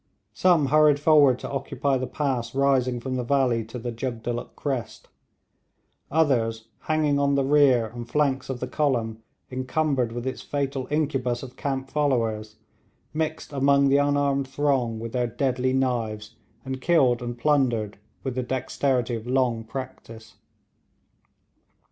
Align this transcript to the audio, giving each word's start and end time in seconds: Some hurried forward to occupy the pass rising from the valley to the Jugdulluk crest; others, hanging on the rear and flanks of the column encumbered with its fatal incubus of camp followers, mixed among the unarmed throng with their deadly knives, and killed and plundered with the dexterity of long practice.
Some 0.33 0.65
hurried 0.69 0.99
forward 0.99 1.37
to 1.41 1.51
occupy 1.51 1.95
the 1.99 2.07
pass 2.07 2.55
rising 2.55 2.99
from 2.99 3.17
the 3.17 3.23
valley 3.23 3.63
to 3.65 3.77
the 3.77 3.91
Jugdulluk 3.91 4.55
crest; 4.55 5.09
others, 6.09 6.65
hanging 6.79 7.19
on 7.19 7.35
the 7.35 7.43
rear 7.43 7.91
and 7.93 8.09
flanks 8.09 8.49
of 8.49 8.59
the 8.61 8.67
column 8.67 9.21
encumbered 9.51 10.11
with 10.11 10.25
its 10.25 10.41
fatal 10.41 10.87
incubus 10.89 11.43
of 11.43 11.55
camp 11.55 11.91
followers, 11.91 12.55
mixed 13.13 13.53
among 13.53 13.89
the 13.89 13.97
unarmed 13.97 14.47
throng 14.47 14.97
with 14.99 15.11
their 15.11 15.27
deadly 15.27 15.71
knives, 15.71 16.33
and 16.65 16.81
killed 16.81 17.21
and 17.21 17.37
plundered 17.37 17.99
with 18.23 18.33
the 18.33 18.41
dexterity 18.41 19.13
of 19.13 19.27
long 19.27 19.63
practice. 19.63 20.37